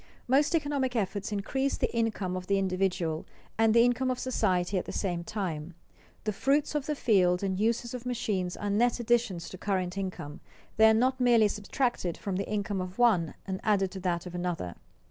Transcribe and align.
_Most 0.27 0.55
economic 0.55 0.95
efforts 0.95 1.31
increase 1.31 1.77
the 1.77 1.95
income 1.95 2.35
of 2.35 2.47
the 2.47 2.57
individual 2.57 3.23
and 3.55 3.71
the 3.71 3.83
income 3.83 4.09
of 4.09 4.17
society 4.17 4.79
at 4.79 4.85
the 4.85 4.91
same 4.91 5.23
time. 5.23 5.75
The 6.23 6.33
fruits 6.33 6.73
of 6.73 6.87
the 6.87 6.95
field 6.95 7.43
and 7.43 7.55
the 7.55 7.61
uses 7.63 7.93
of 7.93 8.03
machines 8.03 8.57
are 8.57 8.71
net 8.71 8.99
additions 8.99 9.47
to 9.49 9.59
current 9.59 9.99
income; 9.99 10.39
they 10.77 10.89
are 10.89 10.95
not 10.95 11.21
merely 11.21 11.47
subtracted 11.47 12.17
from 12.17 12.37
the 12.37 12.49
income 12.49 12.81
of 12.81 12.97
one 12.97 13.35
and 13.45 13.59
added 13.61 13.91
to 13.91 13.99
that 13.99 14.25
of 14.25 14.33
another. 14.33 14.73